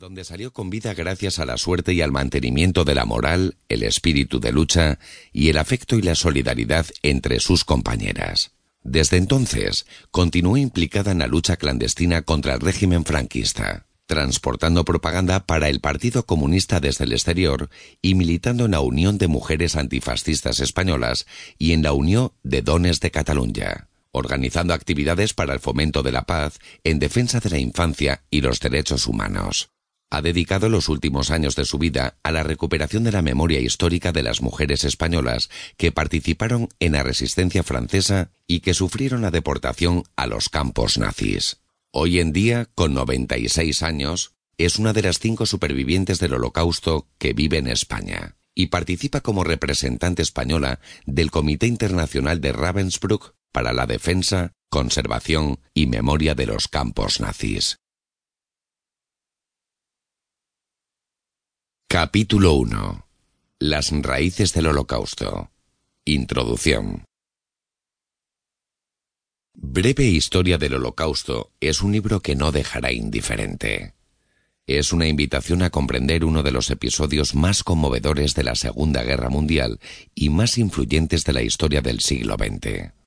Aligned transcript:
donde 0.00 0.24
salió 0.24 0.50
con 0.50 0.70
vida 0.70 0.94
gracias 0.94 1.38
a 1.40 1.44
la 1.44 1.58
suerte 1.58 1.92
y 1.92 2.00
al 2.00 2.10
mantenimiento 2.10 2.86
de 2.86 2.94
la 2.94 3.04
moral, 3.04 3.58
el 3.68 3.82
espíritu 3.82 4.40
de 4.40 4.50
lucha 4.50 4.98
y 5.30 5.50
el 5.50 5.58
afecto 5.58 5.96
y 5.96 6.00
la 6.00 6.14
solidaridad 6.14 6.86
entre 7.02 7.38
sus 7.38 7.66
compañeras. 7.66 8.52
Desde 8.82 9.18
entonces, 9.18 9.84
continuó 10.10 10.56
implicada 10.56 11.12
en 11.12 11.18
la 11.18 11.26
lucha 11.26 11.58
clandestina 11.58 12.22
contra 12.22 12.54
el 12.54 12.60
régimen 12.60 13.04
franquista, 13.04 13.84
transportando 14.06 14.86
propaganda 14.86 15.44
para 15.44 15.68
el 15.68 15.80
Partido 15.80 16.24
Comunista 16.24 16.80
desde 16.80 17.04
el 17.04 17.12
exterior 17.12 17.68
y 18.00 18.14
militando 18.14 18.64
en 18.64 18.70
la 18.70 18.80
Unión 18.80 19.18
de 19.18 19.28
Mujeres 19.28 19.76
Antifascistas 19.76 20.60
Españolas 20.60 21.26
y 21.58 21.72
en 21.72 21.82
la 21.82 21.92
Unión 21.92 22.32
de 22.42 22.62
Dones 22.62 23.00
de 23.00 23.10
Cataluña 23.10 23.88
organizando 24.12 24.74
actividades 24.74 25.34
para 25.34 25.54
el 25.54 25.60
fomento 25.60 26.02
de 26.02 26.10
la 26.10 26.22
paz 26.22 26.58
en 26.82 26.98
defensa 26.98 27.38
de 27.38 27.48
la 27.48 27.58
infancia 27.58 28.24
y 28.28 28.40
los 28.40 28.58
derechos 28.58 29.06
humanos 29.06 29.70
ha 30.10 30.22
dedicado 30.22 30.68
los 30.68 30.88
últimos 30.88 31.30
años 31.30 31.54
de 31.56 31.64
su 31.64 31.78
vida 31.78 32.16
a 32.22 32.32
la 32.32 32.42
recuperación 32.42 33.04
de 33.04 33.12
la 33.12 33.22
memoria 33.22 33.60
histórica 33.60 34.12
de 34.12 34.24
las 34.24 34.42
mujeres 34.42 34.84
españolas 34.84 35.50
que 35.76 35.92
participaron 35.92 36.68
en 36.80 36.92
la 36.92 37.02
resistencia 37.02 37.62
francesa 37.62 38.30
y 38.46 38.60
que 38.60 38.74
sufrieron 38.74 39.22
la 39.22 39.30
deportación 39.30 40.02
a 40.16 40.26
los 40.26 40.48
campos 40.48 40.98
nazis. 40.98 41.60
Hoy 41.92 42.20
en 42.20 42.32
día, 42.32 42.68
con 42.74 42.92
96 42.92 43.82
años, 43.82 44.34
es 44.58 44.78
una 44.78 44.92
de 44.92 45.02
las 45.02 45.20
cinco 45.20 45.46
supervivientes 45.46 46.18
del 46.18 46.34
Holocausto 46.34 47.08
que 47.18 47.32
vive 47.32 47.58
en 47.58 47.68
España 47.68 48.36
y 48.54 48.66
participa 48.66 49.20
como 49.20 49.44
representante 49.44 50.22
española 50.22 50.80
del 51.06 51.30
Comité 51.30 51.66
Internacional 51.66 52.40
de 52.40 52.52
Ravensbrück 52.52 53.34
para 53.52 53.72
la 53.72 53.86
defensa, 53.86 54.52
conservación 54.68 55.60
y 55.72 55.86
memoria 55.86 56.34
de 56.34 56.46
los 56.46 56.68
campos 56.68 57.20
nazis. 57.20 57.78
Capítulo 61.92 62.52
1. 62.52 63.04
Las 63.58 63.90
raíces 63.90 64.52
del 64.52 64.68
Holocausto. 64.68 65.50
Introducción. 66.04 67.02
Breve 69.54 70.04
Historia 70.04 70.56
del 70.56 70.74
Holocausto 70.74 71.50
es 71.58 71.82
un 71.82 71.90
libro 71.90 72.20
que 72.20 72.36
no 72.36 72.52
dejará 72.52 72.92
indiferente. 72.92 73.94
Es 74.68 74.92
una 74.92 75.08
invitación 75.08 75.62
a 75.62 75.70
comprender 75.70 76.24
uno 76.24 76.44
de 76.44 76.52
los 76.52 76.70
episodios 76.70 77.34
más 77.34 77.64
conmovedores 77.64 78.36
de 78.36 78.44
la 78.44 78.54
Segunda 78.54 79.02
Guerra 79.02 79.28
Mundial 79.28 79.80
y 80.14 80.30
más 80.30 80.58
influyentes 80.58 81.24
de 81.24 81.32
la 81.32 81.42
historia 81.42 81.80
del 81.82 81.98
siglo 81.98 82.36
XX. 82.36 82.99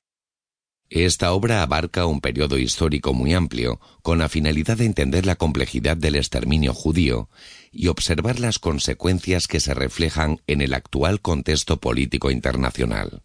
Esta 0.94 1.32
obra 1.32 1.62
abarca 1.62 2.06
un 2.06 2.20
periodo 2.20 2.56
histórico 2.56 3.14
muy 3.14 3.34
amplio, 3.34 3.80
con 4.02 4.20
la 4.20 4.28
finalidad 4.28 4.76
de 4.76 4.84
entender 4.84 5.26
la 5.26 5.34
complejidad 5.34 5.96
del 5.96 6.14
exterminio 6.14 6.72
judío 6.72 7.28
y 7.72 7.88
observar 7.88 8.38
las 8.38 8.60
consecuencias 8.60 9.48
que 9.48 9.58
se 9.58 9.74
reflejan 9.74 10.40
en 10.46 10.60
el 10.60 10.72
actual 10.72 11.20
contexto 11.20 11.80
político 11.80 12.30
internacional. 12.30 13.24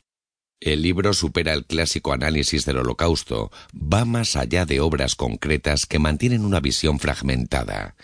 El 0.60 0.82
libro 0.82 1.14
supera 1.14 1.54
el 1.54 1.64
clásico 1.64 2.12
análisis 2.12 2.66
del 2.66 2.78
holocausto, 2.78 3.52
va 3.72 4.04
más 4.04 4.36
allá 4.36 4.66
de 4.66 4.80
obras 4.80 5.14
concretas 5.14 5.86
que 5.86 6.00
mantienen 6.00 6.46
una 6.46 6.62
visión 6.62 6.98
fragmentada, 6.98 7.96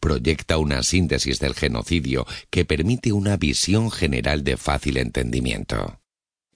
proyecta 0.00 0.58
una 0.58 0.84
síntesis 0.84 1.40
del 1.40 1.54
genocidio 1.54 2.24
que 2.50 2.64
permite 2.64 3.10
una 3.10 3.36
visión 3.36 3.90
general 3.90 4.44
de 4.44 4.56
fácil 4.56 4.96
entendimiento. 4.96 5.97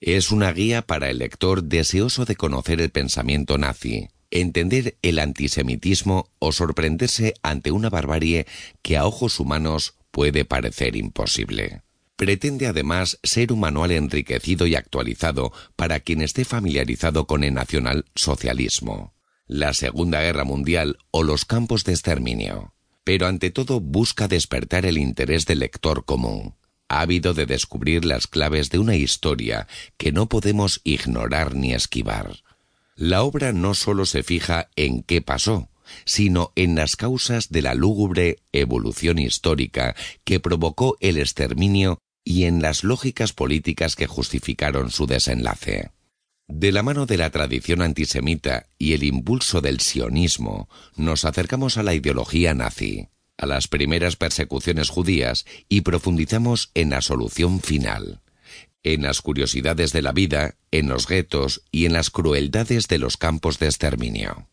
Es 0.05 0.31
una 0.31 0.51
guía 0.51 0.81
para 0.81 1.09
el 1.09 1.19
lector 1.19 1.63
deseoso 1.63 2.25
de 2.25 2.35
conocer 2.35 2.81
el 2.81 2.89
pensamiento 2.89 3.57
nazi, 3.57 4.09
entender 4.31 4.97
el 5.01 5.17
antisemitismo 5.17 6.29
o 6.39 6.51
sorprenderse 6.51 7.35
ante 7.41 7.71
una 7.71 7.89
barbarie 7.89 8.45
que 8.81 8.97
a 8.97 9.05
ojos 9.05 9.39
humanos 9.39 9.95
puede 10.11 10.43
parecer 10.43 10.97
imposible. 10.97 11.83
Pretende 12.17 12.67
además 12.67 13.17
ser 13.23 13.53
un 13.53 13.61
manual 13.61 13.91
enriquecido 13.91 14.67
y 14.67 14.75
actualizado 14.75 15.53
para 15.77 16.01
quien 16.01 16.21
esté 16.21 16.43
familiarizado 16.43 17.25
con 17.25 17.45
el 17.45 17.53
nacionalsocialismo, 17.53 19.13
la 19.47 19.73
Segunda 19.73 20.21
Guerra 20.21 20.43
Mundial 20.43 20.97
o 21.11 21.23
los 21.23 21.45
campos 21.45 21.85
de 21.85 21.93
exterminio. 21.93 22.73
Pero 23.05 23.25
ante 23.25 23.51
todo 23.51 23.79
busca 23.79 24.27
despertar 24.27 24.85
el 24.85 24.97
interés 24.97 25.45
del 25.45 25.59
lector 25.59 26.03
común, 26.03 26.55
ávido 27.01 27.33
de 27.33 27.45
descubrir 27.45 28.05
las 28.05 28.27
claves 28.27 28.69
de 28.69 28.79
una 28.79 28.95
historia 28.95 29.67
que 29.97 30.11
no 30.11 30.27
podemos 30.27 30.81
ignorar 30.83 31.55
ni 31.55 31.73
esquivar. 31.73 32.43
La 32.95 33.23
obra 33.23 33.53
no 33.53 33.73
sólo 33.73 34.05
se 34.05 34.23
fija 34.23 34.69
en 34.75 35.03
qué 35.03 35.21
pasó, 35.21 35.69
sino 36.05 36.51
en 36.55 36.75
las 36.75 36.95
causas 36.95 37.49
de 37.49 37.61
la 37.61 37.73
lúgubre 37.73 38.37
evolución 38.51 39.19
histórica 39.19 39.95
que 40.23 40.39
provocó 40.39 40.97
el 40.99 41.17
exterminio 41.17 41.99
y 42.23 42.45
en 42.45 42.61
las 42.61 42.83
lógicas 42.83 43.33
políticas 43.33 43.95
que 43.95 44.07
justificaron 44.07 44.91
su 44.91 45.07
desenlace. 45.07 45.91
De 46.47 46.71
la 46.71 46.83
mano 46.83 47.05
de 47.05 47.17
la 47.17 47.29
tradición 47.29 47.81
antisemita 47.81 48.67
y 48.77 48.93
el 48.93 49.03
impulso 49.03 49.61
del 49.61 49.79
sionismo, 49.79 50.69
nos 50.95 51.25
acercamos 51.25 51.77
a 51.77 51.83
la 51.83 51.93
ideología 51.93 52.53
nazi, 52.53 53.07
a 53.37 53.45
las 53.45 53.67
primeras 53.67 54.15
persecuciones 54.15 54.89
judías 54.89 55.45
y 55.69 55.81
profundizamos 55.81 56.71
en 56.73 56.91
la 56.91 57.01
solución 57.01 57.59
final 57.61 58.21
en 58.83 59.03
las 59.03 59.21
curiosidades 59.21 59.93
de 59.93 60.01
la 60.01 60.11
vida, 60.11 60.55
en 60.71 60.89
los 60.89 61.07
guetos 61.07 61.63
y 61.71 61.85
en 61.85 61.93
las 61.93 62.09
crueldades 62.09 62.87
de 62.87 62.99
los 62.99 63.17
campos 63.17 63.57
de 63.59 63.67
exterminio. 63.67 64.49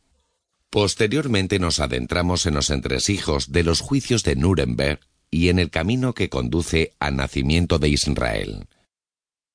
Posteriormente 0.70 1.58
nos 1.58 1.80
adentramos 1.80 2.46
en 2.46 2.54
los 2.54 2.70
entresijos 2.70 3.50
de 3.50 3.64
los 3.64 3.80
juicios 3.80 4.22
de 4.22 4.36
Nuremberg 4.36 5.00
y 5.30 5.48
en 5.48 5.58
el 5.58 5.70
camino 5.70 6.14
que 6.14 6.28
conduce 6.28 6.92
al 7.00 7.16
nacimiento 7.16 7.78
de 7.80 7.88
Israel. 7.88 8.68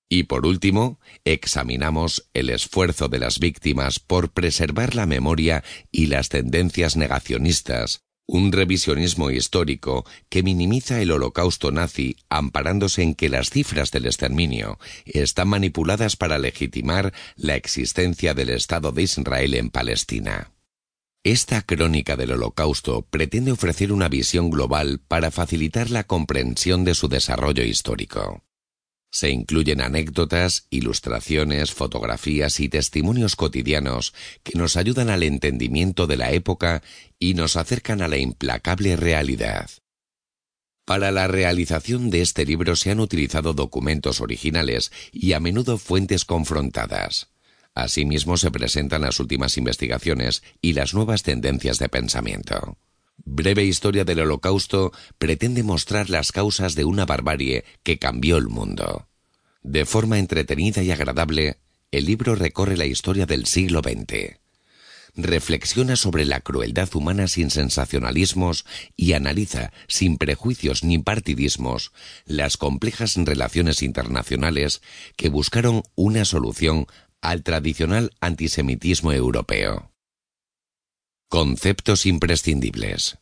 Y 0.09 0.23
por 0.23 0.45
último, 0.45 0.99
examinamos 1.23 2.29
el 2.33 2.49
esfuerzo 2.49 3.07
de 3.07 3.19
las 3.19 3.39
víctimas 3.39 3.99
por 3.99 4.31
preservar 4.31 4.93
la 4.93 5.05
memoria 5.05 5.63
y 5.91 6.07
las 6.07 6.29
tendencias 6.29 6.95
negacionistas 6.95 8.04
un 8.27 8.51
revisionismo 8.51 9.29
histórico 9.29 10.05
que 10.29 10.43
minimiza 10.43 11.01
el 11.01 11.11
holocausto 11.11 11.71
nazi 11.71 12.17
amparándose 12.29 13.03
en 13.03 13.15
que 13.15 13.29
las 13.29 13.49
cifras 13.49 13.91
del 13.91 14.05
exterminio 14.05 14.79
están 15.05 15.49
manipuladas 15.49 16.15
para 16.15 16.37
legitimar 16.37 17.13
la 17.35 17.55
existencia 17.55 18.33
del 18.33 18.49
Estado 18.49 18.91
de 18.91 19.03
Israel 19.03 19.53
en 19.53 19.69
Palestina. 19.69 20.51
Esta 21.23 21.63
crónica 21.63 22.15
del 22.15 22.33
holocausto 22.33 23.01
pretende 23.09 23.51
ofrecer 23.51 23.91
una 23.91 24.09
visión 24.09 24.51
global 24.51 24.99
para 25.07 25.31
facilitar 25.31 25.89
la 25.89 26.03
comprensión 26.03 26.83
de 26.83 26.93
su 26.93 27.07
desarrollo 27.07 27.63
histórico. 27.63 28.44
Se 29.15 29.29
incluyen 29.29 29.79
anécdotas, 29.79 30.67
ilustraciones, 30.71 31.71
fotografías 31.71 32.59
y 32.59 32.67
testimonios 32.67 33.37
cotidianos 33.37 34.13
que 34.43 34.57
nos 34.57 34.75
ayudan 34.75 35.09
al 35.09 35.23
entendimiento 35.23 36.05
de 36.05 36.17
la 36.17 36.33
época 36.33 36.83
y 37.17 37.33
nos 37.33 37.55
acercan 37.55 38.01
a 38.01 38.09
la 38.09 38.17
implacable 38.17 38.97
realidad. 38.97 39.69
Para 40.83 41.11
la 41.11 41.27
realización 41.27 42.09
de 42.09 42.19
este 42.23 42.45
libro 42.45 42.75
se 42.75 42.91
han 42.91 42.99
utilizado 42.99 43.53
documentos 43.53 44.19
originales 44.19 44.91
y 45.13 45.31
a 45.31 45.39
menudo 45.39 45.77
fuentes 45.77 46.25
confrontadas. 46.25 47.29
Asimismo 47.73 48.35
se 48.35 48.51
presentan 48.51 49.03
las 49.03 49.21
últimas 49.21 49.57
investigaciones 49.57 50.43
y 50.61 50.73
las 50.73 50.93
nuevas 50.93 51.23
tendencias 51.23 51.79
de 51.79 51.87
pensamiento. 51.87 52.77
Breve 53.17 53.63
historia 53.63 54.05
del 54.05 54.19
Holocausto 54.19 54.91
pretende 55.17 55.63
mostrar 55.63 56.09
las 56.09 56.31
causas 56.31 56.75
de 56.75 56.85
una 56.85 57.05
barbarie 57.05 57.65
que 57.83 57.97
cambió 57.97 58.37
el 58.37 58.47
mundo. 58.47 59.07
De 59.63 59.85
forma 59.85 60.19
entretenida 60.19 60.83
y 60.83 60.91
agradable, 60.91 61.57
el 61.91 62.05
libro 62.05 62.35
recorre 62.35 62.77
la 62.77 62.85
historia 62.85 63.25
del 63.25 63.45
siglo 63.45 63.81
XX. 63.81 64.37
Reflexiona 65.15 65.95
sobre 65.95 66.25
la 66.25 66.41
crueldad 66.41 66.93
humana 66.93 67.27
sin 67.27 67.49
sensacionalismos 67.49 68.65
y 68.97 69.13
analiza, 69.13 69.71
sin 69.87 70.17
prejuicios 70.17 70.83
ni 70.83 70.99
partidismos, 70.99 71.93
las 72.25 72.57
complejas 72.57 73.15
relaciones 73.15 73.81
internacionales 73.81 74.81
que 75.15 75.29
buscaron 75.29 75.83
una 75.95 76.25
solución 76.25 76.85
al 77.21 77.43
tradicional 77.43 78.11
antisemitismo 78.19 79.13
europeo. 79.13 79.94
Conceptos 81.35 82.05
imprescindibles. 82.05 83.17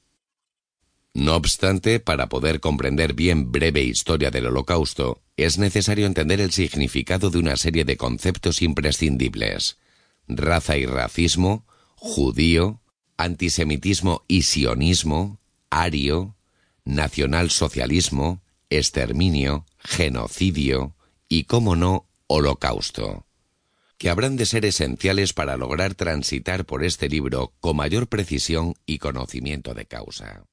No 1.16 1.36
obstante, 1.36 2.00
para 2.00 2.30
poder 2.30 2.60
comprender 2.60 3.16
bien 3.16 3.52
breve 3.52 3.82
historia 3.82 4.30
del 4.30 4.46
Holocausto, 4.46 5.24
es 5.36 5.58
necesario 5.58 6.06
entender 6.06 6.40
el 6.40 6.52
significado 6.52 7.32
de 7.32 7.40
una 7.40 7.58
serie 7.58 7.86
de 7.86 7.98
conceptos 7.98 8.62
imprescindibles. 8.62 9.80
Raza 10.28 10.78
y 10.78 10.86
racismo, 10.86 11.66
judío, 11.96 12.82
antisemitismo 13.18 14.24
y 14.28 14.44
sionismo, 14.44 15.40
ario, 15.72 16.36
nacionalsocialismo, 16.86 18.44
exterminio, 18.70 19.66
genocidio 19.80 20.96
y, 21.28 21.46
como 21.46 21.76
no, 21.76 22.06
holocausto 22.28 23.26
que 24.04 24.10
habrán 24.10 24.36
de 24.36 24.46
ser 24.46 24.66
esenciales 24.66 25.32
para 25.32 25.56
lograr 25.56 25.96
transitar 25.96 26.66
por 26.66 26.84
este 26.84 27.08
libro 27.08 27.54
con 27.62 27.78
mayor 27.78 28.10
precisión 28.10 28.74
y 28.86 28.98
conocimiento 28.98 29.74
de 29.74 29.86
causa. 29.86 30.44